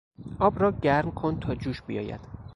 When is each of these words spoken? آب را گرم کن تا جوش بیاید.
آب 0.39 0.59
را 0.59 0.71
گرم 0.71 1.11
کن 1.11 1.39
تا 1.39 1.55
جوش 1.55 1.81
بیاید. 1.81 2.21